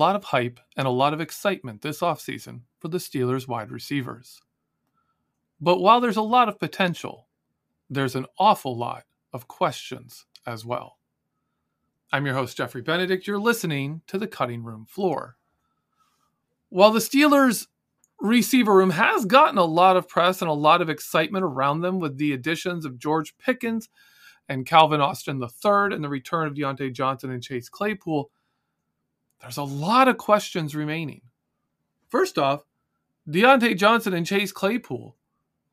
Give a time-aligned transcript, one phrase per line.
[0.00, 4.40] lot of hype and a lot of excitement this offseason for the Steelers wide receivers.
[5.60, 7.28] But while there's a lot of potential,
[7.90, 10.96] there's an awful lot of questions as well.
[12.12, 13.26] I'm your host, Geoffrey Benedict.
[13.26, 15.36] You're listening to the cutting room floor.
[16.70, 17.66] While the Steelers
[18.20, 22.00] receiver room has gotten a lot of press and a lot of excitement around them
[22.00, 23.90] with the additions of George Pickens
[24.48, 28.30] and Calvin Austin III and the return of Diontae Johnson and Chase Claypool,
[29.40, 31.22] there's a lot of questions remaining.
[32.08, 32.64] First off,
[33.28, 35.16] Diontae Johnson and Chase Claypool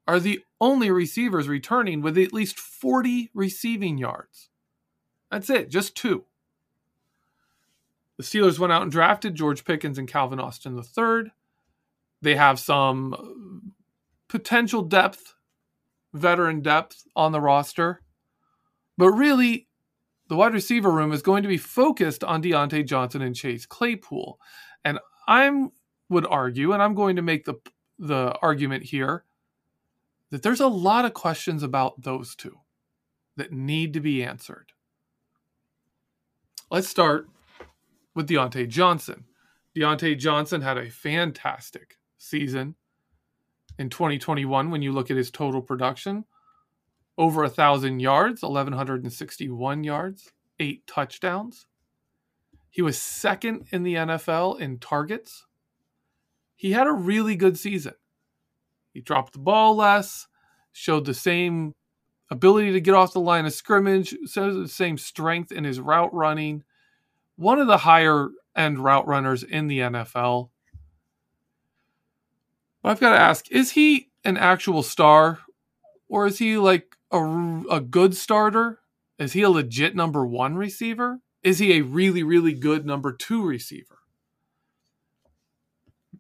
[0.07, 4.49] are the only receivers returning with at least 40 receiving yards.
[5.29, 6.25] That's it, just two.
[8.17, 11.31] The Steelers went out and drafted George Pickens and Calvin Austin III.
[12.21, 13.69] They have some uh,
[14.27, 15.35] potential depth,
[16.13, 18.01] veteran depth on the roster.
[18.97, 19.66] But really,
[20.27, 24.39] the wide receiver room is going to be focused on Diontae Johnson and Chase Claypool.
[24.83, 25.67] And I
[26.09, 27.55] would argue, and I'm going to make the
[27.99, 29.23] the argument here,
[30.29, 32.59] that there's a lot of questions about those two
[33.37, 34.73] that need to be answered.
[36.69, 37.27] Let's start
[38.13, 39.25] with Diontae Johnson.
[39.75, 42.75] Diontae Johnson had a fantastic season
[43.79, 46.25] in 2021 when you look at his total production
[47.17, 51.67] over a thousand yards 1161 yards eight touchdowns.
[52.69, 55.45] He was second in the nfl in targets.
[56.55, 57.93] He had a really good season.
[58.93, 60.27] He dropped the ball less
[60.71, 61.73] showed the same
[62.29, 66.13] ability to get off the line of scrimmage showed the same strength in his route
[66.13, 66.63] running.
[67.35, 70.49] One of the higher end route runners in the nfl
[72.81, 75.39] but I've got to ask: Is he an actual star,
[76.09, 78.79] or is he like a, a good starter?
[79.19, 81.19] Is he a legit number one receiver?
[81.43, 83.99] Is he a really, really good number two receiver?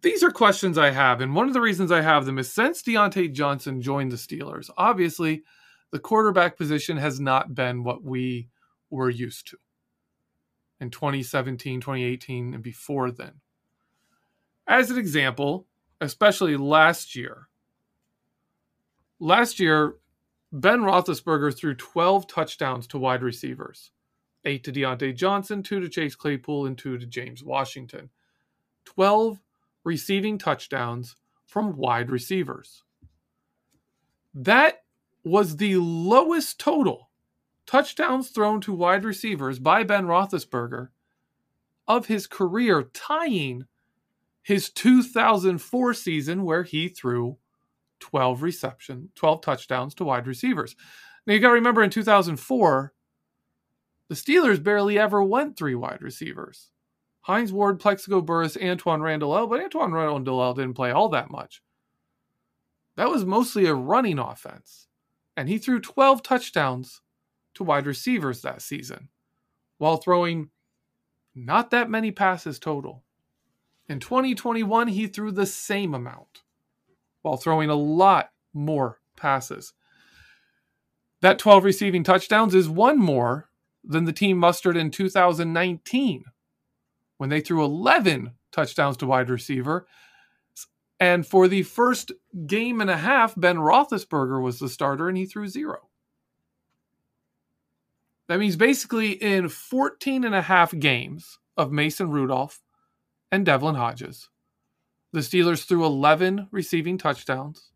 [0.01, 2.83] These are questions I have, and one of the reasons I have them is since
[2.83, 5.43] Diontae Johnson joined the Steelers, obviously
[5.91, 8.49] the quarterback position has not been what we
[8.89, 9.57] were used to
[10.79, 13.41] in 2017, 2018, and before then.
[14.67, 15.65] As an example,
[16.01, 17.47] especially last year.
[19.19, 19.95] Last year,
[20.51, 23.91] Ben Roethlisberger threw 12 touchdowns to wide receivers
[24.45, 28.09] eight to Diontae Johnson, two to Chase Claypool, and two to James Washington.
[28.85, 29.39] 12
[29.83, 32.83] receiving touchdowns from wide receivers.
[34.33, 34.83] That
[35.23, 37.09] was the lowest total
[37.65, 40.89] touchdowns thrown to wide receivers by Ben Roethlisberger
[41.87, 43.65] of his career, tying
[44.41, 47.37] his 2004 season where he threw
[47.99, 50.75] 12 reception, 12 touchdowns to wide receivers.
[51.25, 52.93] Now you got to remember in 2004,
[54.09, 56.71] the Steelers barely ever went three wide receivers.
[57.21, 61.61] Hines Ward, Plaxico Burress, Antwaan Randle but Antwaan Randle didn't play all that much.
[62.95, 64.87] That was mostly a running offense.
[65.35, 67.01] And he threw 12 touchdowns
[67.55, 69.09] to wide receivers that season
[69.77, 70.49] while throwing
[71.35, 73.03] not that many passes total.
[73.87, 76.43] In 2021, he threw the same amount
[77.21, 79.73] while throwing a lot more passes.
[81.21, 83.49] That 12 receiving touchdowns is one more
[83.83, 86.25] than the team mustered in 2019
[87.17, 89.87] when they threw 11 touchdowns to wide receiver.
[90.99, 92.11] And for the first
[92.45, 95.89] game and a half, Ben Roethlisberger was the starter and he threw zero.
[98.27, 102.61] That means basically in 14 and a half games of Mason Rudolph,
[103.31, 104.29] and Devlin Hodges.
[105.17, 107.71] The Steelers threw 11 receiving touchdowns,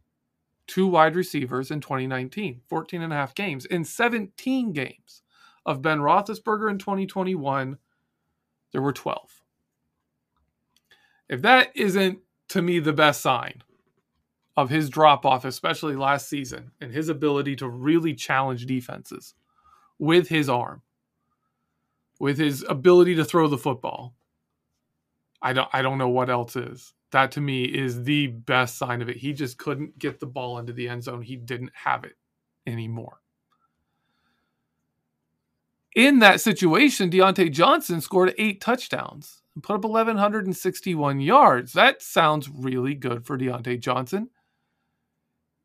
[0.68, 3.66] two wide receivers in 2019, 14 and a half games.
[3.66, 5.24] In 17 games
[5.66, 7.80] of Ben Roethlisberger in 2021,
[8.72, 9.42] there were 12.
[11.30, 12.20] If that isn't,
[12.50, 13.64] to me, the best sign
[14.56, 19.34] of his drop off, especially last season, and his ability to really challenge defenses
[19.98, 20.84] with his arm,
[22.20, 24.14] with his ability to throw the football,
[25.42, 26.94] I don't I don't know what else is.
[27.12, 29.18] That to me is the best sign of it.
[29.18, 31.22] He just couldn't get the ball into the end zone.
[31.22, 32.16] He didn't have it
[32.66, 33.22] anymore.
[35.96, 41.74] In that situation, Diontae Johnson scored eight touchdowns and put up 1,161 yards.
[41.74, 44.30] That sounds really good for Diontae Johnson.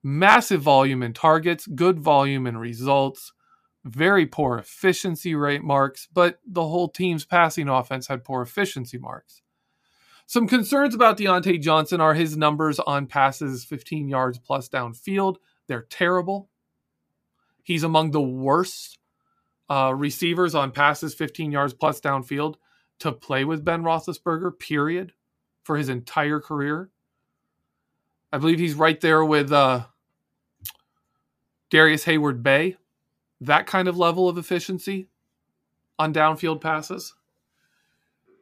[0.03, 3.33] Massive volume in targets, good volume in results,
[3.85, 9.43] very poor efficiency rate marks, but the whole team's passing offense had poor efficiency marks.
[10.27, 15.37] Some concerns about Diontae Johnson are his numbers on passes 15 yards plus downfield.
[15.69, 16.51] They're terrible.
[17.63, 18.99] He's among the worst
[19.69, 22.57] uh, receivers on passes 15 yards plus downfield.
[22.99, 25.13] to play with Ben Roethlisberger, period,
[25.63, 26.91] for his entire career.
[28.33, 29.85] I believe he's right there with uh,
[31.71, 32.77] Darrius Heyward-Bey,
[33.43, 35.09] that kind of level of efficiency
[35.99, 37.15] on downfield passes.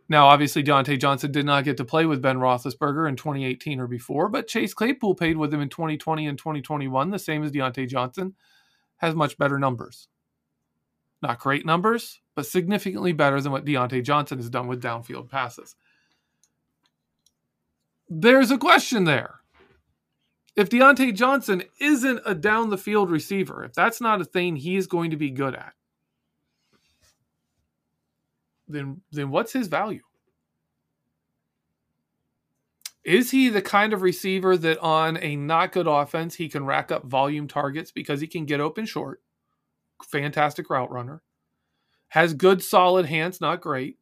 [0.09, 3.87] Now, obviously, Diontae Johnson did not get to play with Ben Roethlisberger in 2018 or
[3.87, 7.89] before, but Chase Claypool played with him in 2020 and 2021, the same as Diontae
[7.89, 8.35] Johnson,
[8.99, 10.09] has much better numbers.
[11.23, 15.75] Not great numbers, but significantly better than what Diontae Johnson has done with downfield passes.
[18.11, 19.41] There's a question there.
[20.55, 24.77] If Diontae Johnson isn't a down the field receiver, if that's not a thing he
[24.77, 25.73] is going to be good at,
[28.69, 30.03] then then what's his value?
[33.05, 36.91] Is he the kind of receiver that on a not good offense he can rack
[36.91, 39.21] up volume targets because he can get open short?
[40.03, 41.23] Fantastic route runner.
[42.09, 43.99] Has good solid hands, not great.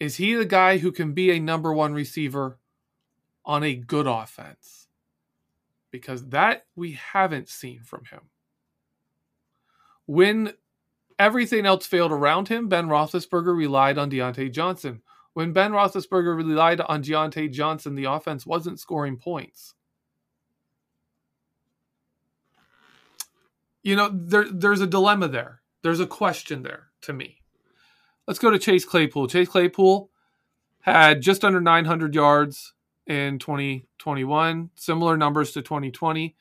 [0.00, 2.58] Is he the guy who can be a number one receiver
[3.44, 4.88] on a good offense?
[5.92, 8.22] Because that we haven't seen from him.
[10.06, 10.54] When
[11.18, 15.02] everything else failed around him, Ben Roethlisberger relied on Diontae Johnson.
[15.34, 19.74] When Ben Roethlisberger relied on Diontae Johnson, the offense wasn't scoring points.
[23.82, 25.60] You know, there, there's a dilemma there.
[25.82, 27.42] There's a question there to me.
[28.26, 29.28] Let's go to Chase Claypool.
[29.28, 30.10] Chase Claypool
[30.80, 32.74] had just under 900 yards
[33.06, 36.34] in 2021, similar numbers to 2020.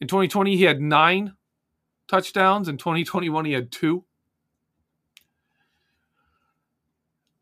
[0.00, 1.34] In 2020, he had nine
[2.10, 2.68] touchdowns.
[2.68, 4.04] In 2021, he had two.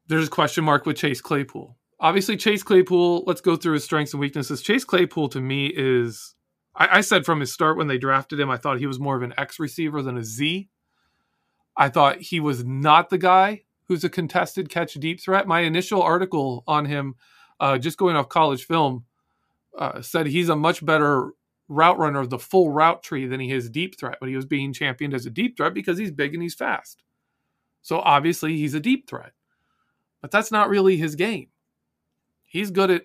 [0.06, 1.76] There's a question mark with Chase Claypool.
[2.00, 4.62] Obviously, Chase Claypool, let's go through his strengths and weaknesses.
[4.62, 6.34] Chase Claypool to me is,
[6.76, 9.16] I, I said from his start when they drafted him, I thought he was more
[9.16, 10.68] of an X receiver than a Z.
[11.76, 15.48] I thought he was not the guy who's a contested catch deep threat.
[15.48, 17.14] My initial article on him,
[17.58, 19.04] uh, just going off college film,
[19.76, 21.32] uh, said he's a much better
[21.68, 24.46] route runner of the full route tree than he is deep threat, but he was
[24.46, 27.02] being championed as a deep threat because he's big and he's fast.
[27.82, 29.32] So obviously he's a deep threat.
[30.20, 31.48] But that's not really his game.
[32.44, 33.02] He's good at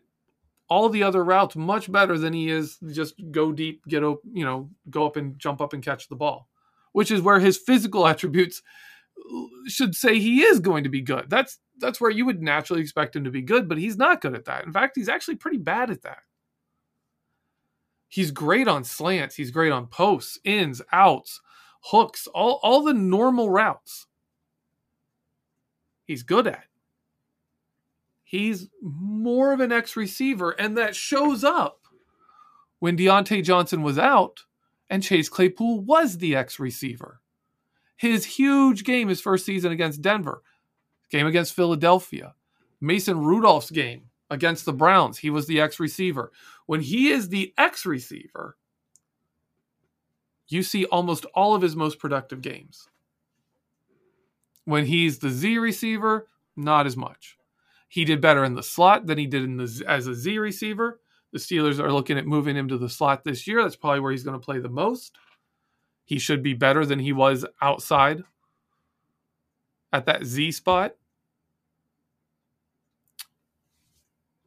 [0.70, 4.46] all the other routes much better than he is just go deep, get up, you
[4.46, 6.48] know, go up and jump up and catch the ball,
[6.94, 8.62] which is where his physical attributes
[9.68, 11.30] should say he is going to be good.
[11.30, 14.36] That's that's where you would naturally expect him to be good, but he's not good
[14.36, 14.66] at that.
[14.66, 16.20] In fact, he's actually pretty bad at that.
[18.14, 21.42] He's great on slants, he's great on posts, ins, outs,
[21.86, 24.06] hooks, all all the normal routes.
[26.06, 26.66] He's good at.
[28.24, 31.88] He's more of an X receiver, and that shows up
[32.78, 34.44] when Diontae Johnson was out
[34.92, 37.20] and Chase Claypool was the X receiver.
[37.98, 40.44] His huge game, his first season against Denver,
[41.10, 42.36] game against Philadelphia,
[42.80, 46.32] Mason Rudolph's game against the Browns, he was the X receiver.
[46.66, 48.58] When he is the X receiver,
[50.48, 52.90] you see almost all of his most productive games.
[54.66, 57.38] When he's the Z receiver, not as much.
[57.88, 61.00] He did better in the slot than he did in the as a Z receiver.
[61.32, 63.62] The Steelers are looking at moving him to the slot this year.
[63.62, 65.16] That's probably where he's going to play the most.
[66.06, 68.24] He should be better than he was outside
[69.92, 70.96] at that Z spot.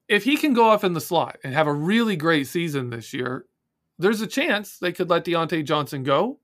[0.08, 3.12] If he can go off in the slot and have a really great season this
[3.12, 3.46] year,
[3.98, 6.38] there's a chance they could let Diontae Johnson go,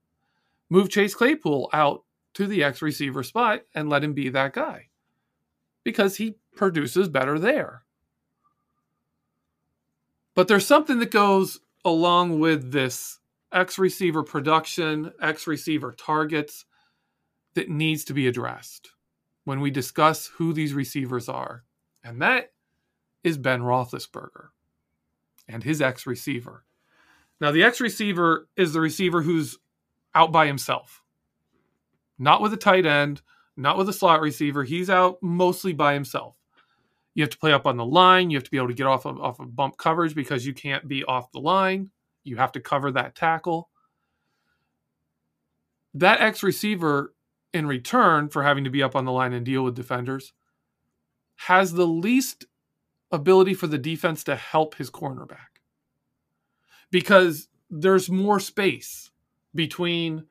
[0.68, 2.02] move Chase Claypool out
[2.34, 4.88] to the X receiver spot, and let him be that guy
[5.84, 7.84] because he produces better there.
[10.34, 13.18] But there's something that goes along with this
[13.52, 16.64] X receiver production, X receiver targets
[17.54, 18.92] that needs to be addressed
[19.44, 21.64] when we discuss who these receivers are.
[22.02, 22.51] And that
[23.24, 24.48] is Ben Roethlisberger
[25.48, 26.64] and his X receiver.
[27.40, 29.58] Now, the X receiver is the receiver who's
[30.14, 31.02] out by himself,
[32.18, 33.22] not with a tight end,
[33.56, 34.64] not with a slot receiver.
[34.64, 36.36] He's out mostly by himself.
[37.14, 38.30] You have to play up on the line.
[38.30, 40.54] You have to be able to get off of, off of bump coverage because you
[40.54, 41.90] can't be off the line.
[42.24, 43.68] You have to cover that tackle.
[45.94, 47.12] That X receiver,
[47.52, 50.32] in return for having to be up on the line and deal with defenders,
[51.36, 52.46] has the least
[53.12, 55.60] ability for the defense to help his cornerback
[56.90, 59.10] because there's more space
[59.54, 60.24] between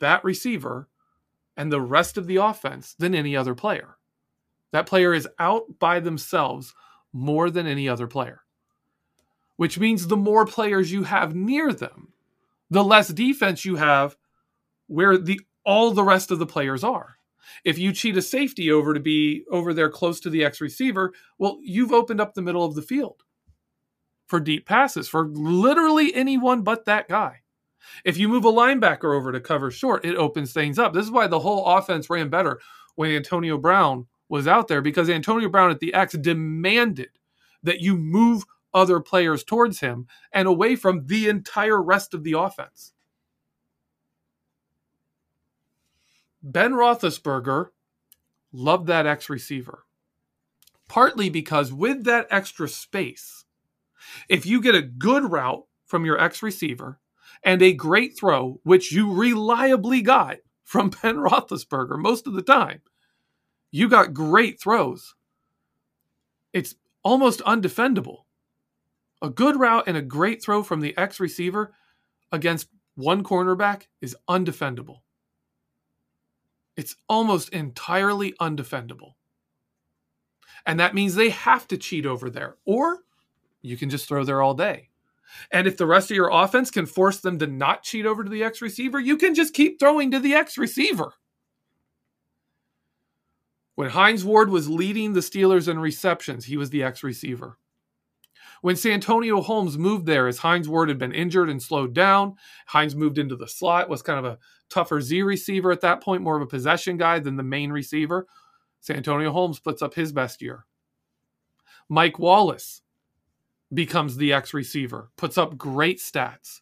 [0.00, 0.88] that receiver
[1.56, 3.96] and the rest of the offense than any other player.
[4.72, 6.74] That player is out by themselves
[7.12, 8.42] more than any other player,
[9.56, 12.12] which means the more players you have near them,
[12.70, 14.16] the less defense you have
[14.86, 17.16] where the all the rest of the players are.
[17.64, 21.12] If you cheat a safety over to be over there close to the X receiver,
[21.38, 23.22] well, you've opened up the middle of the field
[24.26, 27.40] for deep passes for literally anyone but that guy.
[28.04, 30.92] If you move a linebacker over to cover short, it opens things up.
[30.92, 32.60] This is why the whole offense ran better
[32.94, 37.10] when Antonio Brown was out there because Antonio Brown at the X demanded
[37.62, 42.34] that you move other players towards him and away from the entire rest of the
[42.38, 42.92] offense.
[46.42, 47.68] Ben Roethlisberger
[48.52, 49.84] loved that X receiver,
[50.88, 53.44] partly because with that extra space,
[54.28, 56.98] if you get a good route from your X receiver
[57.42, 62.80] and a great throw, which you reliably got from Ben Roethlisberger most of the time,
[63.70, 65.14] you got great throws.
[66.52, 68.24] It's almost undefendable.
[69.22, 71.74] A good route and a great throw from the X receiver
[72.32, 75.00] against one cornerback is undefendable.
[76.76, 79.12] It's almost entirely undefendable.
[80.66, 82.98] And that means they have to cheat over there, or
[83.62, 84.88] you can just throw there all day.
[85.52, 88.30] And if the rest of your offense can force them to not cheat over to
[88.30, 91.14] the X receiver, you can just keep throwing to the X receiver.
[93.76, 97.56] When Hines Ward was leading the Steelers in receptions, he was the X receiver.
[98.62, 102.36] When Santonio Holmes moved there, as Hines Ward had been injured and slowed down,
[102.66, 104.38] Hines moved into the slot, was kind of a
[104.68, 108.26] tougher Z receiver at that point, more of a possession guy than the main receiver.
[108.80, 110.66] Santonio Holmes puts up his best year.
[111.88, 112.82] Mike Wallace
[113.72, 116.60] becomes the X receiver, puts up great stats.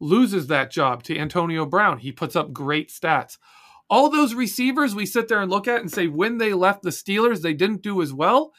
[0.00, 1.98] Loses that job to Antonio Brown.
[1.98, 3.36] He puts up great stats.
[3.90, 6.90] All those receivers we sit there and look at and say when they left the
[6.90, 8.52] Steelers, they didn't do as well.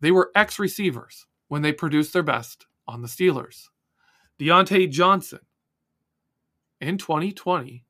[0.00, 3.68] They were X receivers when they produced their best on the Steelers.
[4.40, 5.40] Diontae Johnson
[6.80, 7.84] in 2020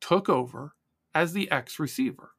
[0.00, 0.72] took over
[1.14, 2.30] as the X receiver.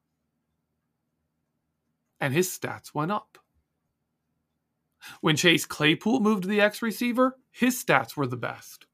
[2.20, 3.38] And his stats went up.
[5.20, 8.86] When Chase Claypool moved to the X receiver, his stats were the best.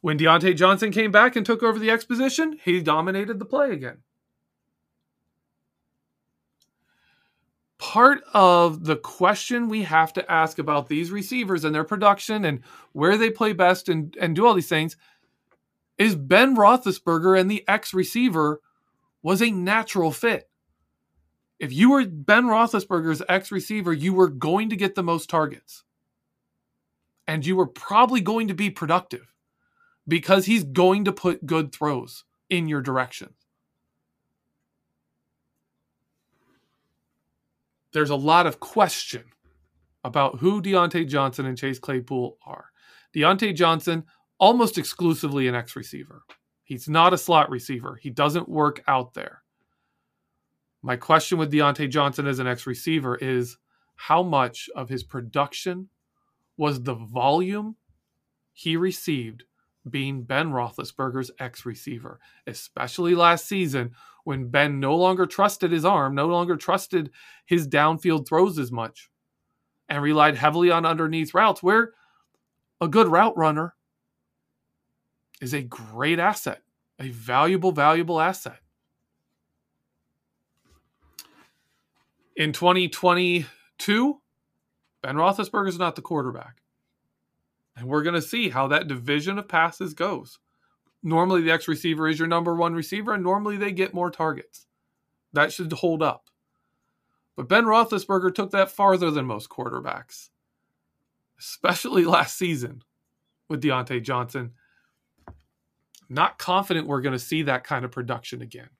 [0.00, 3.72] When Diontae Johnson came back and took over the X position, he dominated the play
[3.72, 3.98] again.
[7.88, 12.60] Part of the question we have to ask about these receivers and their production and
[12.92, 14.94] where they play best and, and do all these things
[15.96, 18.60] is Ben Roethlisberger and the X receiver
[19.22, 20.50] was a natural fit.
[21.58, 25.82] If you were Ben Roethlisberger's X receiver, you were going to get the most targets.
[27.26, 29.32] And you were probably going to be productive
[30.06, 33.32] because he's going to put good throws in your direction.
[37.92, 39.24] There's a lot of question
[40.04, 42.66] about who Diontae Johnson and Chase Claypool are.
[43.14, 44.04] Diontae Johnson,
[44.38, 46.22] almost exclusively an X receiver.
[46.64, 47.98] He's not a slot receiver.
[48.00, 49.42] He doesn't work out there.
[50.82, 53.56] My question with Diontae Johnson as an X receiver is
[53.96, 55.88] how much of his production
[56.56, 57.76] was the volume
[58.52, 59.44] he received
[59.88, 63.92] being Ben Roethlisberger's X receiver, especially last season
[64.28, 67.10] when Ben no longer trusted his arm, no longer trusted
[67.46, 69.08] his downfield throws as much,
[69.88, 71.94] and relied heavily on underneath routes, where
[72.78, 73.74] a good route runner
[75.40, 76.60] is a great asset,
[76.98, 78.58] a valuable, valuable asset.
[82.36, 84.20] In 2022,
[85.00, 86.60] Ben Roethlisberger is not the quarterback.
[87.78, 90.38] And we're going to see how that division of passes goes
[91.02, 94.66] normally the X receiver is your number one receiver, and normally they get more targets.
[95.32, 96.28] That should hold up.
[97.36, 100.30] But Ben Roethlisberger took that farther than most quarterbacks,
[101.38, 102.82] especially last season
[103.48, 104.52] with Diontae Johnson.
[106.08, 108.70] Not confident we're going to see that kind of production again.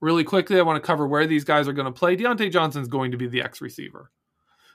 [0.00, 2.16] Really quickly, I want to cover where these guys are going to play.
[2.16, 4.10] Diontae Johnson's going to be the X receiver,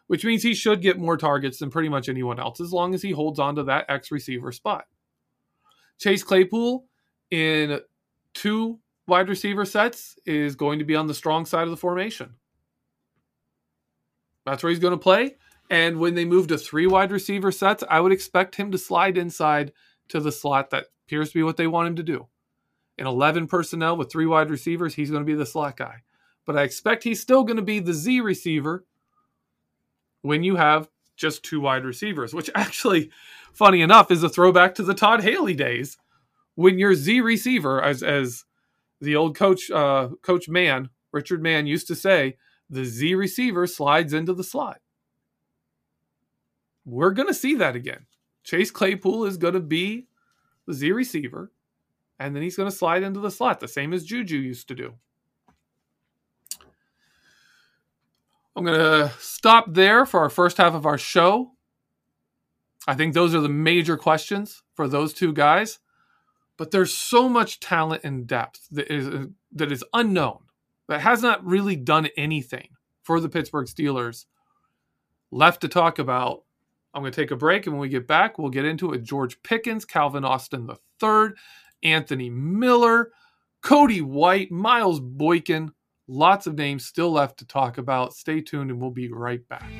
[0.07, 3.01] which means he should get more targets than pretty much anyone else as long as
[3.01, 4.85] he holds on to that X receiver spot.
[6.03, 6.85] Chase Claypool
[7.31, 7.79] in
[8.33, 12.35] two wide receiver sets is going to be on the strong side of the formation.
[14.45, 15.37] That's where he's going to play.
[15.69, 19.17] And when they move to three wide receiver sets, I would expect him to slide
[19.17, 19.71] inside
[20.09, 22.27] to the slot that appears to be what they want him to do.
[22.97, 26.03] In 11 personnel with three wide receivers, he's going to be the slot guy.
[26.45, 28.85] But I expect he's still going to be the Z receiver
[30.21, 33.09] when you have just two wide receivers, which actually,
[33.53, 35.97] funny enough, is a throwback to the Todd Haley days
[36.55, 38.45] when your Z receiver, as as
[39.01, 42.37] the old coach uh, Coach Mann, Richard Mann used to say,
[42.69, 44.79] the Z receiver slides into the slot.
[46.85, 48.05] We're going to see that again.
[48.43, 50.07] Chase Claypool is going to be
[50.67, 51.51] the Z receiver,
[52.19, 54.75] and then he's going to slide into the slot, the same as Juju used to
[54.75, 54.93] do.
[58.55, 61.51] I'm going to stop there for our first half of our show.
[62.87, 65.79] I think those are the major questions for those two guys.
[66.57, 70.39] But there's so much talent and depth that is that is unknown,
[70.87, 72.69] that has not really done anything
[73.01, 74.25] for the Pittsburgh Steelers
[75.31, 76.43] left to talk about.
[76.93, 79.01] I'm going to take a break, and when we get back, we'll get into it.
[79.01, 80.69] George Pickens, Calvin Austin
[81.01, 81.29] III,
[81.81, 83.11] Anthony Miller,
[83.63, 85.71] Cody White, Miles Boykin.
[86.07, 88.13] Lots of names still left to talk about.
[88.13, 89.71] Stay tuned, and we'll be right back.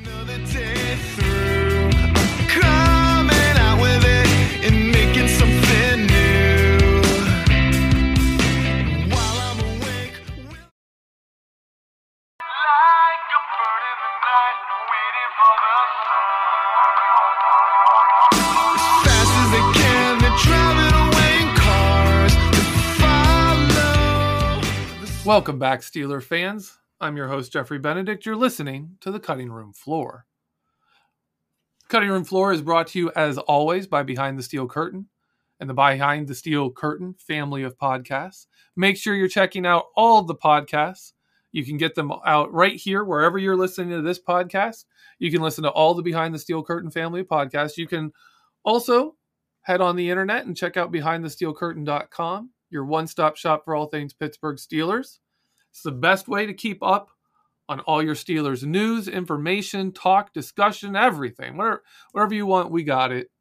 [25.26, 26.78] Welcome back, Steeler fans.
[27.00, 28.26] I'm your host, Geoffrey Benedict.
[28.26, 30.26] You're listening to the Cutting Room Floor.
[31.88, 35.08] Cutting Room Floor is brought to you, as always, by Behind the Steel Curtain
[35.62, 38.48] and the Behind the Steel Curtain family of podcasts.
[38.76, 41.14] Make sure you're checking out all the podcasts.
[41.54, 44.84] You can get them out right here, wherever you're listening to this podcast.
[45.20, 47.78] You can listen to all the Behind the Steel Curtain family of podcasts.
[47.78, 48.12] You can
[48.66, 49.16] also
[49.62, 54.14] head on the internet and check out behindthesteelcurtain.com your one stop shop for all things
[54.14, 55.20] Pittsburgh Steelers.
[55.72, 57.10] It's the best way to keep up
[57.70, 61.56] on all your Steelers news, information, talk, discussion, everything.
[61.56, 63.32] Whatever, whatever you want, we got it.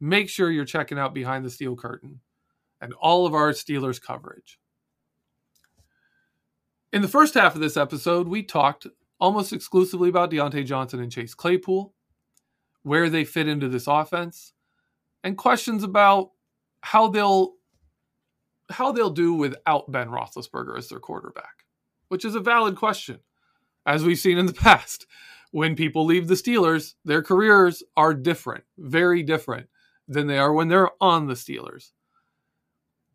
[0.00, 2.20] Make sure you're checking out Behind the Steel Curtain
[2.80, 4.58] and all of our Steelers coverage.
[6.92, 8.86] In the first half of this episode, we talked
[9.20, 11.92] almost exclusively about Diontae Johnson and Chase Claypool,
[12.82, 14.54] where they fit into this offense,
[15.22, 16.30] and questions about
[16.80, 17.54] how they'll
[18.70, 21.64] how they'll do without Ben Roethlisberger as their quarterback,
[22.08, 23.20] which is a valid question.
[23.86, 25.06] As we've seen in the past,
[25.50, 29.68] when people leave the Steelers, their careers are different, very different
[30.06, 31.92] than they are when they're on the Steelers.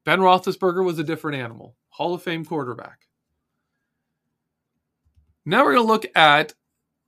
[0.06, 3.08] Ben Roethlisberger was a different animal, Hall of Fame quarterback.
[5.46, 6.54] Now we're going to look at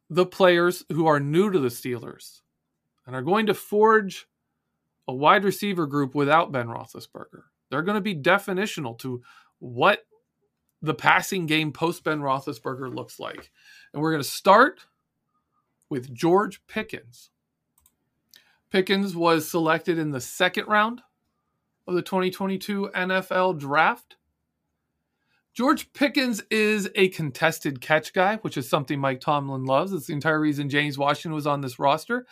[0.10, 2.41] the players who are new to the Steelers
[3.05, 4.27] and are going to forge
[5.08, 7.43] a wide receiver group without Ben Roethlisberger.
[7.69, 9.21] They're going to be definitional to
[9.60, 10.06] what
[10.82, 13.51] the passing game post Ben Roethlisberger looks like.
[13.93, 14.82] And we're going to start
[15.89, 17.30] with George Pickens.
[18.71, 21.01] Pickens was selected in the second round
[21.88, 24.17] of the 2022 NFL draft.
[25.54, 29.93] George Pickens is a contested catch guy, which is something Mike Tomlin loves.
[29.93, 32.25] It's the entire reason James Washington was on this roster.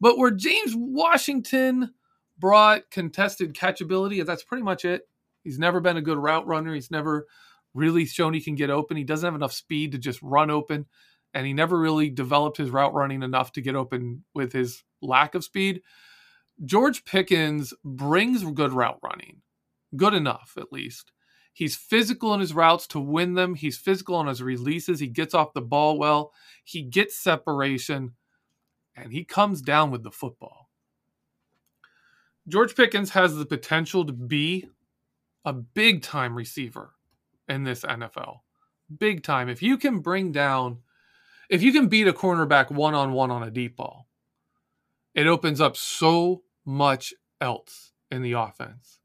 [0.00, 1.94] But where James Washington
[2.38, 4.24] brought contested catchability.
[4.24, 5.08] That's pretty much it.
[5.42, 6.74] He's never been a good route runner.
[6.74, 7.26] He's never
[7.74, 8.96] really shown he can get open.
[8.96, 10.86] He doesn't have enough speed to just run open,
[11.34, 15.34] and he never really developed his route running enough to get open with his lack
[15.34, 15.82] of speed.
[16.64, 19.42] George Pickens brings good route running,
[19.96, 21.10] good enough at least.
[21.52, 23.54] He's physical in his routes to win them.
[23.54, 24.98] He's physical on his releases.
[24.98, 26.32] He gets off the ball well.
[26.64, 28.14] He gets separation,
[28.96, 30.68] and he comes down with the football.
[32.46, 34.68] George Pickens has the potential to be
[35.44, 36.94] a big time receiver
[37.48, 38.40] in this NFL.
[38.98, 39.48] Big time.
[39.48, 40.78] If you can bring down,
[41.48, 44.08] if you can beat a cornerback one on one on a deep ball,
[45.14, 48.98] it opens up so much else in the offense.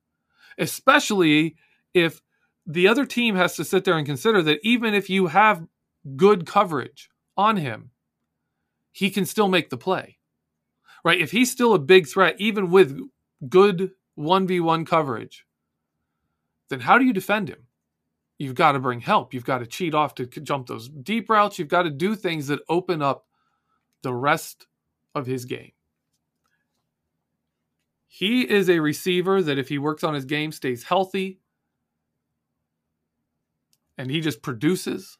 [0.58, 1.56] Especially
[1.94, 2.22] if
[2.66, 5.66] the other team has to sit there and consider that even if you have
[6.16, 7.92] good coverage on him,
[8.92, 10.18] he can still make the play.
[11.06, 11.22] Right?
[11.22, 13.00] If he's still a big threat, even with
[13.48, 15.46] good 1v1 coverage,
[16.70, 17.68] then how do you defend him?
[18.38, 19.34] You've got to bring help.
[19.34, 21.60] You've got to cheat off to jump those deep routes.
[21.60, 23.26] You've got to do things that open up
[24.02, 24.68] the rest
[25.14, 25.72] of his game.
[28.08, 31.40] He is a receiver that, if he works on his game, stays healthy
[33.98, 35.18] and he just produces,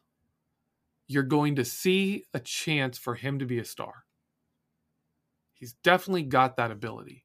[1.06, 4.04] you're going to see a chance for him to be a star.
[5.52, 7.24] He's definitely got that ability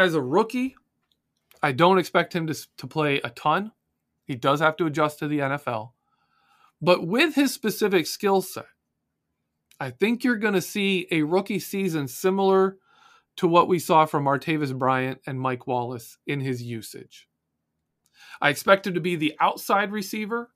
[0.00, 0.76] as a rookie,
[1.62, 3.72] I don't expect him to, to play a ton.
[4.24, 5.92] He does have to adjust to the NFL.
[6.80, 8.66] But with his specific skill set,
[9.78, 12.76] I think you're going to see a rookie season similar
[13.36, 17.28] to what we saw from Martavis Bryant and Mike Wallace in his usage.
[18.40, 20.50] I expect him to be the outside receiver,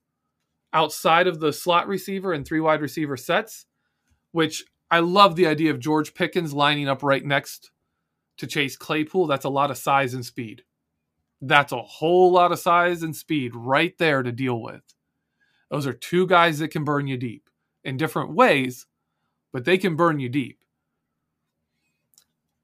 [0.73, 3.67] outside of the slot receiver and three wide receiver sets,
[4.33, 7.71] which I love the idea of George Pickens lining up right next
[8.39, 10.63] to Chase Claypool, that's a lot of size and speed.
[11.41, 14.83] That's a whole lot of size and speed right there to deal with.
[15.71, 17.51] Those are two guys that can burn you deep
[17.83, 18.87] in different ways,
[19.53, 20.65] but they can burn you deep.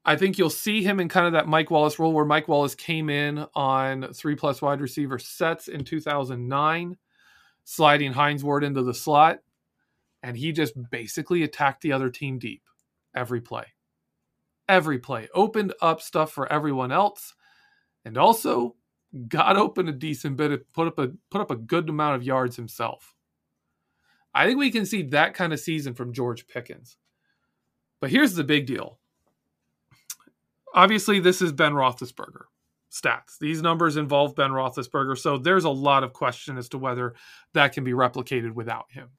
[0.03, 2.73] I think you'll see him in kind of that Mike Wallace role where Mike Wallace
[2.73, 6.97] came in on three plus wide receiver sets in 2009,
[7.65, 9.39] sliding Hines Ward into the slot.
[10.23, 12.63] And he just basically attacked the other team deep
[13.15, 13.65] every play.
[14.71, 15.27] Every play.
[15.33, 17.33] Opened up stuff for everyone else.
[18.05, 18.77] And also
[19.27, 22.23] got open a decent bit of put up a put up a good amount of
[22.23, 23.13] yards himself.
[24.33, 26.95] I think we can see that kind of season from George Pickens.
[27.99, 28.97] But here's the big deal
[30.73, 32.43] obviously this is Ben Roethlisberger
[32.91, 33.37] stats.
[33.39, 37.13] These numbers involve Ben Roethlisberger, so there's a lot of question as to whether
[37.53, 39.09] that can be replicated without him.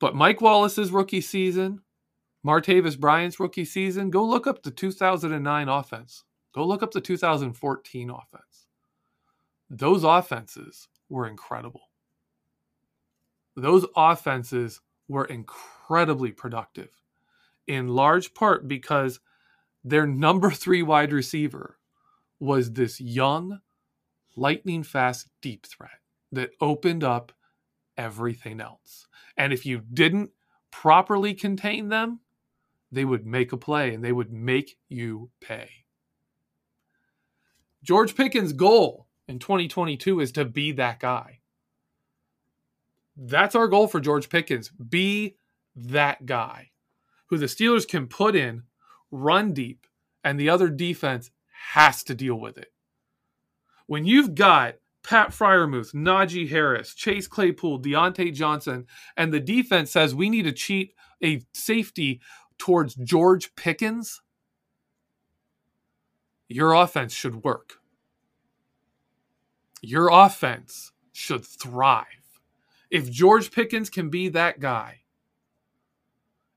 [0.00, 1.80] But Mike Wallace's rookie season,
[2.44, 6.24] Martavis Bryant's rookie season, go look up the 2009 offense.
[6.54, 8.66] Go look up the 2014 offense.
[9.70, 11.88] Those offenses were incredible.
[13.56, 16.90] Those offenses were incredibly productive,
[17.66, 19.20] in large part because
[19.82, 21.78] their number three wide receiver
[22.40, 23.60] was this young,
[24.36, 26.00] lightning fast deep threat
[26.32, 27.32] that opened up
[27.96, 29.06] everything else.
[29.36, 30.30] And if you didn't
[30.70, 32.20] properly contain them,
[32.94, 35.70] they would make a play and they would make you pay.
[37.82, 41.40] George Pickens' goal in 2022 is to be that guy.
[43.16, 44.70] That's our goal for George Pickens.
[44.70, 45.36] Be
[45.76, 46.70] that guy
[47.26, 48.64] who the Steelers can put in
[49.10, 49.86] run deep,
[50.24, 51.30] and the other defense
[51.72, 52.72] has to deal with it.
[53.86, 60.14] When you've got Pat Freiermuth, Najee Harris, Chase Claypool, Diontae Johnson, and the defense says
[60.14, 62.20] we need to cheat a safety
[62.58, 64.22] towards George Pickens,
[66.48, 67.74] your offense should work.
[69.82, 72.06] Your offense should thrive.
[72.90, 75.00] If George Pickens can be that guy,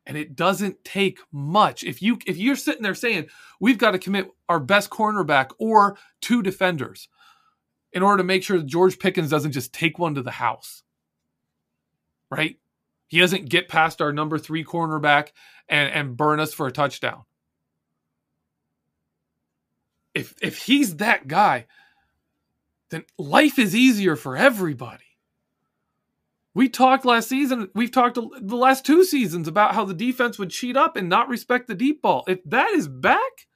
[0.07, 1.83] and it doesn't take much.
[1.83, 3.27] If you if you're sitting there saying
[3.59, 7.09] we've got to commit our best cornerback or two defenders
[7.91, 10.83] in order to make sure George Pickens doesn't just take one to the house,
[12.31, 12.57] right?
[13.07, 15.29] He doesn't get past our number three cornerback
[15.69, 17.23] and, and burn us for a touchdown.
[20.13, 21.67] If if he's that guy,
[22.89, 25.03] then life is easier for everybody.
[26.53, 30.49] We talked last season, we've talked the last two seasons about how the defense would
[30.49, 32.23] cheat up and not respect the deep ball.
[32.27, 33.47] If that is back,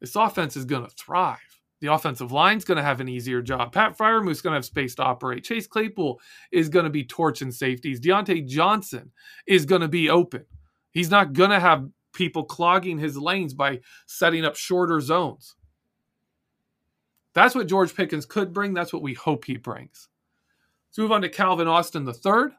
[0.00, 1.38] this offense is going to thrive.
[1.80, 3.72] The offensive line's going to have an easier job.
[3.72, 5.44] Pat Freiermuth's going to have space to operate.
[5.44, 8.00] Chase Claypool is going to be torching safeties.
[8.00, 9.12] Diontae Johnson
[9.46, 10.44] is going to be open.
[10.90, 15.54] He's not going to have people clogging his lanes by setting up shorter zones.
[17.32, 18.74] That's what George Pickens could bring.
[18.74, 20.08] That's what we hope he brings.
[20.88, 22.52] Let's move on to Calvin Austin third.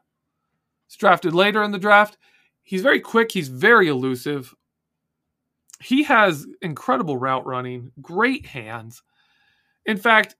[0.86, 2.16] He's drafted later in the draft.
[2.62, 3.32] He's very quick.
[3.32, 4.54] He's very elusive.
[5.82, 9.02] He has incredible route running, great hands.
[9.86, 10.36] In fact,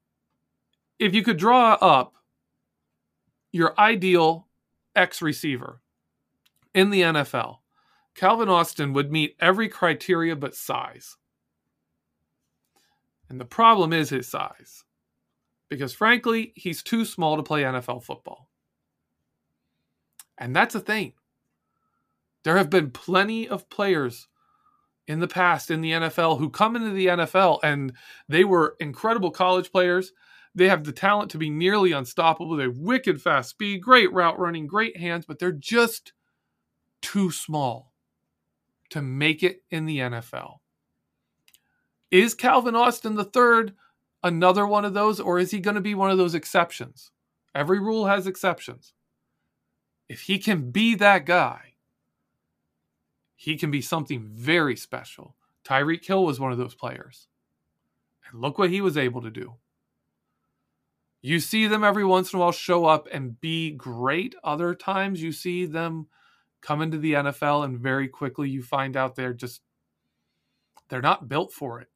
[0.98, 2.14] if you could draw up
[3.53, 4.46] your ideal
[4.94, 5.81] X receiver
[6.74, 7.59] in the NFL,
[8.14, 11.16] Calvin Austin would meet every criteria but size.
[13.29, 14.85] And the problem is his size
[15.70, 18.50] because frankly, he's too small to play NFL football.
[20.37, 21.14] And that's a thing.
[22.42, 24.29] There have been plenty of players
[25.06, 27.92] in the past in the NFL who come into the NFL and
[28.28, 30.12] they were incredible college players.
[30.54, 32.56] They have the talent to be nearly unstoppable.
[32.56, 36.12] They have wicked fast speed, great route running, great hands, but they're just
[37.02, 37.92] too small
[38.90, 40.56] to make it in the NFL.
[42.10, 43.74] Is Calvin Austin the third
[44.22, 47.10] another one of those, or is he going to be one of those exceptions?
[47.54, 48.92] Every rule has exceptions.
[50.08, 51.69] If he can be that guy,
[53.40, 55.35] he can be something very special.
[55.64, 57.26] Tyreek Hill was one of those players.
[58.31, 59.55] And look what he was able to do.
[61.22, 64.35] You see them every once in a while show up and be great.
[64.44, 66.09] Other times you see them
[66.61, 69.62] come into the NFL and very quickly you find out they're just
[70.90, 71.88] they're not built for it.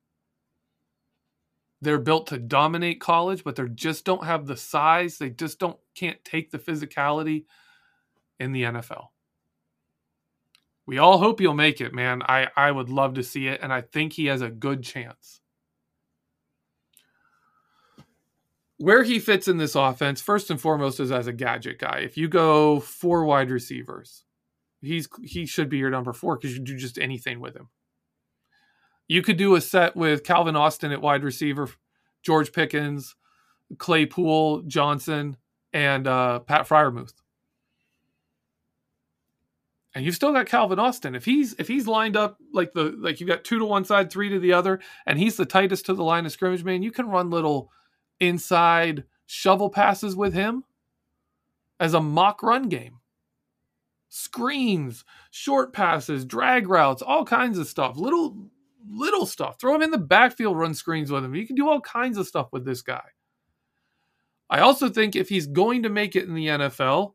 [1.82, 5.18] They're built to dominate college, but they just don't have the size.
[5.18, 7.44] They just don't can't take the physicality
[8.40, 9.08] in the NFL.
[10.86, 12.22] We all hope he'll make it, man.
[12.22, 15.40] I, I would love to see it, and I think he has a good chance.
[18.76, 22.00] Where he fits in this offense, first and foremost, is as a gadget guy.
[22.02, 24.24] If you go four wide receivers,
[24.82, 27.68] he's he should be your number four because you do just anything with him.
[29.08, 31.70] You could do a set with Calvin Austin at wide receiver,
[32.22, 33.14] George Pickens,
[33.78, 35.36] Claypool, Johnson,
[35.72, 37.14] and uh, Pat Freiermuth.
[39.94, 41.14] And you've still got Calvin Austin.
[41.14, 44.10] If he's if he's lined up like the like you've got two to one side,
[44.10, 46.90] three to the other, and he's the tightest to the line of scrimmage, man, you
[46.90, 47.70] can run little
[48.18, 50.64] inside shovel passes with him
[51.78, 52.98] as a mock run game.
[54.08, 57.96] Screens, short passes, drag routes, all kinds of stuff.
[57.96, 58.48] Little
[58.88, 59.60] little stuff.
[59.60, 61.34] Throw him in the backfield, run screens with him.
[61.34, 63.04] You can do all kinds of stuff with this guy.
[64.50, 67.14] I also think if he's going to make it in the NFL,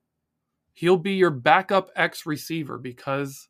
[0.79, 3.49] he'll be your backup X receiver because,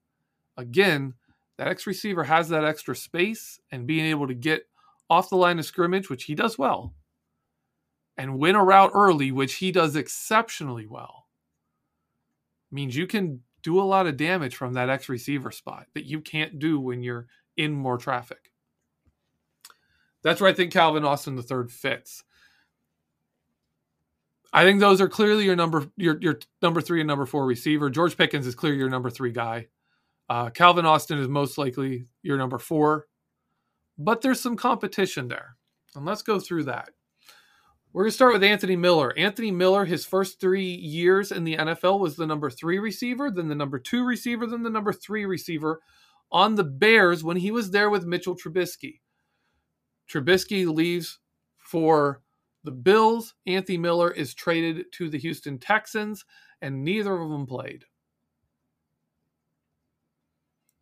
[0.58, 1.14] again,
[1.58, 4.64] that X receiver has that extra space and being able to get
[5.12, 6.96] off the line of scrimmage, which he does well,
[8.18, 11.28] and win a route early, which he does exceptionally well,
[12.72, 16.22] means you can do a lot of damage from that X receiver spot that you
[16.22, 18.52] can't do when you're in more traffic.
[20.24, 22.24] That's where I think Calvin Austin III fits.
[24.52, 27.90] I think those are clearly your number your your number three and number four receiver.
[27.90, 29.68] George Pickens is clearly your number three guy.
[30.28, 33.08] Uh, Calvin Austin is most likely your number four,
[33.98, 35.56] but there's some competition there,
[35.96, 36.90] and let's go through that.
[37.92, 39.18] We're going to start with Anthony Miller.
[39.18, 43.48] Anthony Miller, his first three years in the NFL was the number three receiver, then
[43.48, 45.82] the number two receiver, then the number three receiver
[46.32, 49.00] on the Bears when he was there with Mitchell Trubisky.
[50.08, 51.18] Trubisky leaves
[51.58, 52.22] for
[52.70, 56.24] the Bills, Anthony Miller is traded to the Houston Texans,
[56.62, 57.84] and neither of them played.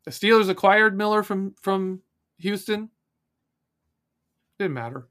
[0.03, 2.01] The Steelers acquired Miller from, from
[2.39, 2.89] Houston.
[4.59, 5.07] Didn't matter.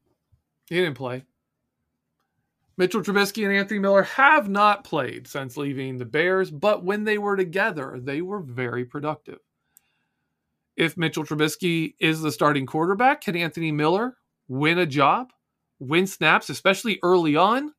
[0.68, 1.24] He didn't play.
[2.76, 7.16] Mitchell Trubisky and Anthony Miller have not played since leaving the Bears, but when they
[7.16, 9.38] were together, they were very productive.
[10.76, 15.32] If Mitchell Trubisky is the starting quarterback, can Anthony Miller win a job?
[15.78, 17.72] Win snaps, especially early on,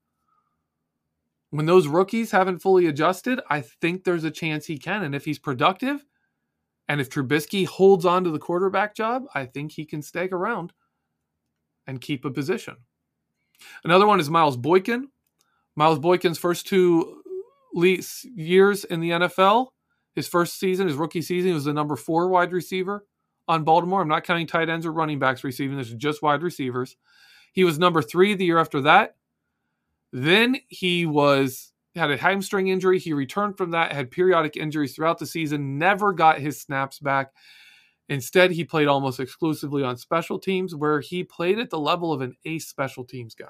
[1.52, 5.04] when those rookies haven't fully adjusted, I think there's a chance he can.
[5.04, 6.06] And if he's productive,
[6.90, 10.74] and if Trubisky holds on to the quarterback job, I think he can stay around
[11.86, 12.76] and keep a position.
[13.84, 15.10] Another one is Miles Boykin.
[15.76, 17.22] Miles Boykin's first two
[17.74, 19.68] years in the NFL,
[20.16, 23.06] his first season, his rookie season, he was the number four wide receiver
[23.48, 24.02] on Baltimore.
[24.02, 25.78] I'm not counting tight ends or running backs receiving.
[25.78, 26.98] This is just wide receivers.
[27.54, 29.16] He was number three the year after that.
[30.12, 33.00] Then he was had a hamstring injury.
[33.00, 37.34] He returned from that, had periodic injuries throughout the season, never got his snaps back.
[38.10, 42.22] Instead, he played almost exclusively on special teams, where he played at the level of
[42.22, 43.48] an ace special teams guy.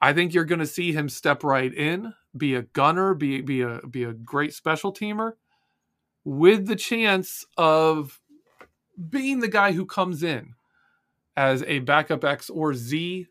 [0.00, 3.62] I think you're going to see him step right in, be a gunner, be be
[3.62, 5.32] a be a great special teamer,
[6.24, 8.20] with the chance of
[9.10, 10.55] being the guy who comes in
[11.36, 13.26] as a backup X or Z,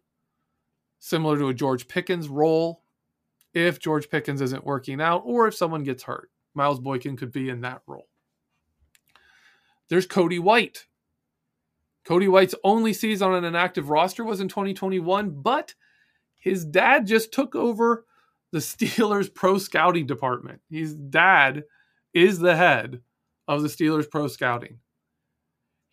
[1.00, 2.84] similar to a George Pickens role,
[3.54, 6.30] if George Pickens isn't working out or if someone gets hurt.
[6.54, 8.08] Miles Boykin could be in that role.
[9.90, 10.86] There's Cody White.
[12.06, 15.74] Cody White's only season on an active roster was in 2021, but
[16.38, 18.06] his dad just took over
[18.52, 20.62] the Steelers pro scouting department.
[20.70, 21.64] His dad
[22.14, 23.02] is the head
[23.48, 24.80] of the Steelers pro scouting.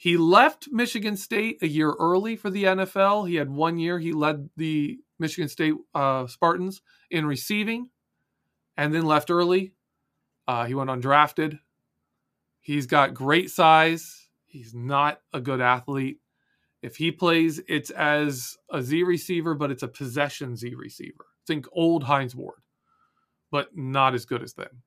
[0.03, 3.29] He left Michigan State a year early for the NFL.
[3.29, 4.01] He had one year.
[4.01, 7.89] He led the Michigan State uh, Spartans in receiving
[8.77, 9.75] and then left early.
[10.49, 11.61] Uh, he went undrafted.
[12.59, 14.27] He's got great size.
[14.45, 16.19] He's not a good athlete.
[16.83, 21.27] If he plays, it's as a Z receiver, but it's a possession Z receiver.
[21.47, 22.59] Think old Hines Ward,
[23.53, 24.83] but not as good as them.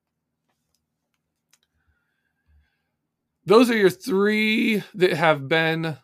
[3.46, 5.96] Those are your three that have been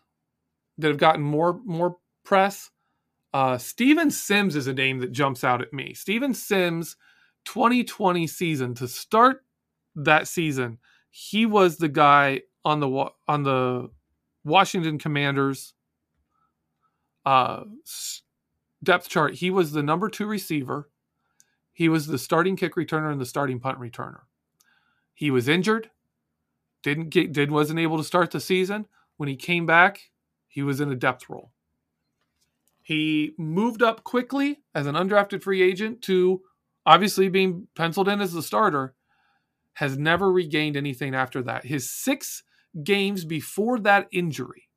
[0.77, 2.71] that have gotten more more press.
[3.33, 5.93] Uh, Steven Sims is a name that jumps out at me.
[5.93, 6.95] Steven Sims,
[7.45, 9.43] 2020 season to start
[9.95, 10.77] that season,
[11.09, 13.89] he was the guy on the on the
[14.45, 15.73] Washington Commanders
[17.25, 17.63] uh,
[18.83, 19.35] depth chart.
[19.35, 20.89] He was the number two receiver.
[21.73, 24.21] He was the starting kick returner and the starting punt returner.
[25.13, 25.89] He was injured
[26.83, 28.85] didn't get did wasn't able to start the season.
[29.17, 30.11] When he came back,
[30.47, 31.51] he was in a depth role.
[32.81, 36.41] He moved up quickly as an undrafted free agent to
[36.85, 38.93] obviously being penciled in as the starter.
[39.77, 41.65] Has never regained anything after that.
[41.65, 42.43] His six
[42.83, 44.69] games before that injury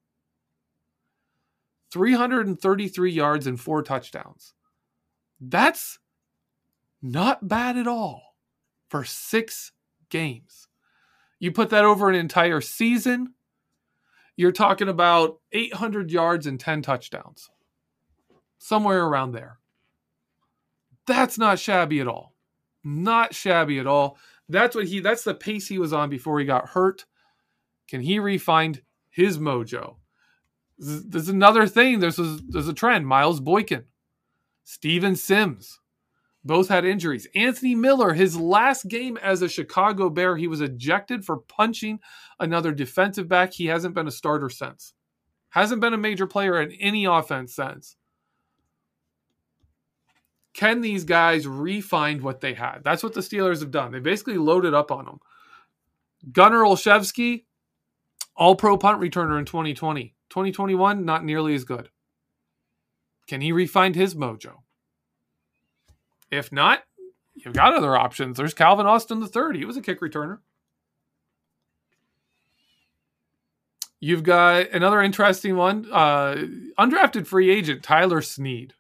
[1.92, 4.55] 333 yards and four touchdowns.
[5.40, 5.99] That's
[7.03, 8.37] not bad at all
[8.88, 9.73] for six
[10.11, 10.65] games.
[11.38, 13.35] You put that over an entire season,
[14.37, 17.51] you're talking about 800 yards and 10 touchdowns,
[18.59, 19.59] somewhere around there.
[21.07, 22.35] That's not shabby at all.
[22.85, 24.18] Not shabby at all.
[24.49, 27.05] That's what he that's the pace he was on before he got hurt.
[27.88, 29.96] Can he refine his mojo?
[30.79, 32.01] There's another thing.
[32.01, 33.07] There's a, there's a trend.
[33.07, 33.85] Miles Boykin,
[34.64, 35.81] Steven Sims,
[36.47, 37.27] both had injuries.
[37.35, 41.99] Anthony Miller, his last game as a Chicago Bear, he was ejected for punching
[42.39, 43.53] another defensive back.
[43.53, 44.95] He hasn't been a starter since.
[45.51, 47.97] Hasn't been a major player in any offense since.
[50.55, 52.81] Can these guys refine what they had?
[52.83, 53.93] That's what the Steelers have done.
[53.93, 55.19] They basically loaded up on them.
[56.33, 57.45] Gunner Olszewski,
[58.35, 60.15] all pro punt returner in 2020.
[60.31, 61.91] 2021, not nearly as good.
[63.27, 64.63] Can he refine his mojo?
[66.31, 66.83] If not,
[67.35, 68.37] you've got other options.
[68.37, 69.59] There's Calvin Austin III.
[69.59, 70.39] He was a kick returner.
[74.01, 75.87] You've got another interesting one.
[75.91, 76.37] Uh,
[76.79, 78.75] undrafted free agent Tyler Snead.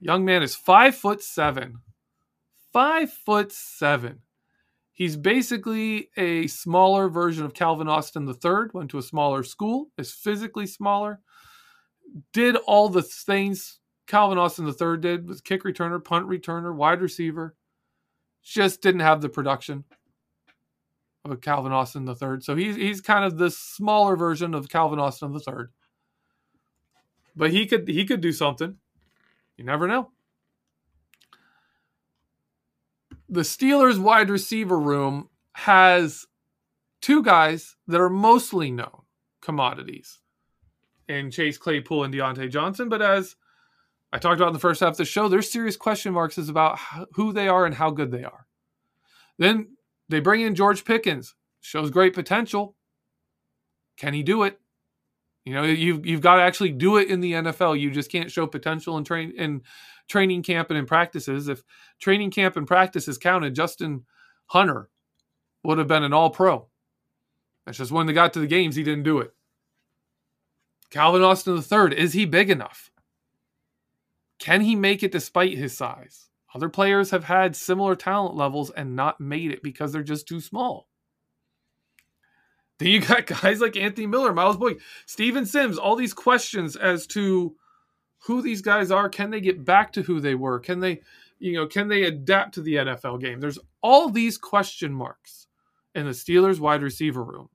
[0.00, 1.78] Young man is five foot seven.
[2.72, 4.20] Five foot seven.
[4.92, 8.68] He's basically a smaller version of Calvin Austin III.
[8.72, 9.88] Went to a smaller school.
[9.98, 11.20] Is physically smaller.
[12.32, 17.56] Did all the things Calvin Austin III did was kick returner, punt returner, wide receiver.
[18.42, 19.84] Just didn't have the production
[21.24, 22.40] of Calvin Austin III.
[22.40, 25.66] So he's he's kind of the smaller version of Calvin Austin III.
[27.34, 28.76] But he could he could do something.
[29.56, 30.10] You never know.
[33.28, 36.26] The Steelers wide receiver room has
[37.00, 39.02] two guys that are mostly known
[39.40, 40.20] commodities
[41.08, 43.34] in Chase Claypool and Diontae Johnson, but as
[44.12, 46.48] I talked about in the first half of the show, there's serious question marks as
[46.48, 46.78] about
[47.12, 48.46] who they are and how good they are.
[49.38, 49.76] Then
[50.08, 52.76] they bring in George Pickens, shows great potential.
[53.96, 54.60] Can he do it?
[55.44, 57.78] You know, you've you've got to actually do it in the NFL.
[57.78, 59.62] You just can't show potential in train in
[60.08, 61.48] training camp and in practices.
[61.48, 61.62] If
[62.00, 64.04] training camp and practices counted, Justin
[64.46, 64.88] Hunter
[65.62, 66.66] would have been an all pro.
[67.64, 69.32] That's just when they got to the games, he didn't do it.
[70.90, 72.90] Calvin Austin III, is he big enough?
[74.38, 76.28] Can he make it despite his size?
[76.54, 80.40] Other players have had similar talent levels and not made it because they're just too
[80.40, 80.88] small.
[82.78, 87.06] Then you got guys like Anthony Miller, Miles Boyd, Steven Sims, all these questions as
[87.08, 87.54] to
[88.20, 89.08] who these guys are.
[89.08, 90.58] Can they get back to who they were?
[90.58, 91.00] Can they,
[91.38, 93.40] you know, can they adapt to the NFL game?
[93.40, 95.46] There's all these question marks
[95.94, 97.48] in the Steelers wide receiver room.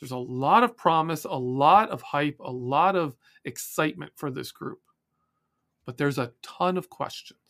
[0.00, 4.52] There's a lot of promise, a lot of hype, a lot of excitement for this
[4.52, 4.80] group
[5.88, 7.40] but there's a ton of questions.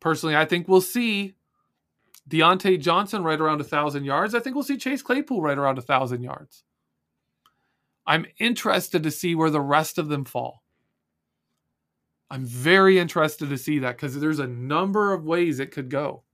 [0.00, 1.32] Personally, I think we'll see
[2.28, 4.34] Diontae Johnson right around a thousand yards.
[4.34, 6.62] I think we'll see Chase Claypool right around a thousand yards.
[8.06, 10.62] I'm interested to see where the rest of them fall.
[12.30, 16.24] I'm very interested to see that because there's a number of ways it could go.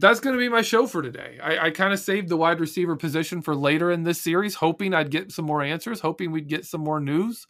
[0.00, 1.38] That's going to be my show for today.
[1.42, 4.94] I, I kind of saved the wide receiver position for later in this series, hoping
[4.94, 7.46] I'd get some more answers, hoping we'd get some more news.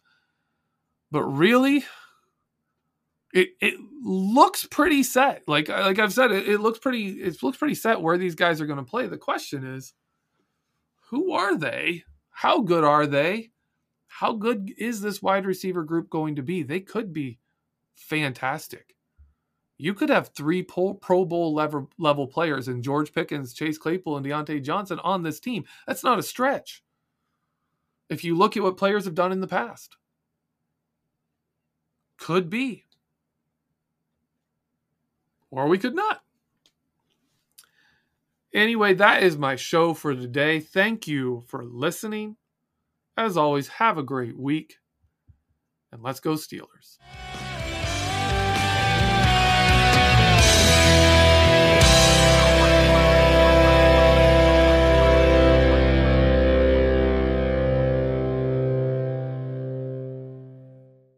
[1.11, 1.85] But really,
[3.33, 5.43] it it looks pretty set.
[5.47, 8.59] Like like I've said, it, it looks pretty it looks pretty set where these guys
[8.61, 9.07] are going to play.
[9.07, 9.93] The question is,
[11.09, 12.03] who are they?
[12.29, 13.51] How good are they?
[14.07, 16.63] How good is this wide receiver group going to be?
[16.63, 17.39] They could be
[17.95, 18.95] fantastic
[19.81, 24.25] you could have three Pro Bowl level, level players in George Pickens, Chase Claypool, and
[24.25, 25.65] Diontae Johnson on this team.
[25.87, 26.83] That's not a stretch.
[28.07, 29.97] If you look at what players have done in the past,
[32.19, 32.85] could be.
[35.49, 36.21] Or we could not.
[38.53, 40.59] Anyway, that is my show for today.
[40.59, 42.35] Thank you for listening.
[43.17, 44.77] As always, have a great week.
[45.91, 46.99] And let's go, Steelers.